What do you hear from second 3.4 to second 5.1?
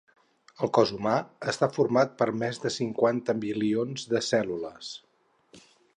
bilions de cèl·lules.